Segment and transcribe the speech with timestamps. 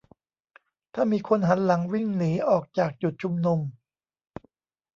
[0.93, 3.59] ถ้ามีคนหันหลังวิ่งหนีออกจากจุดชุมนุม